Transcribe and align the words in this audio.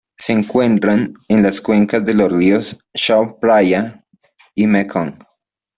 Se 0.17 0.33
encuentran 0.33 1.13
en 1.29 1.43
las 1.43 1.61
cuencas 1.61 2.03
de 2.03 2.15
los 2.15 2.31
ríos 2.31 2.75
Chao 2.95 3.37
Phraya 3.39 4.03
y 4.55 4.65
Mekong. 4.65 5.13